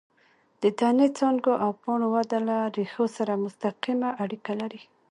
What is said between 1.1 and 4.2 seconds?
څانګو او پاڼو وده له ریښو سره مستقیمه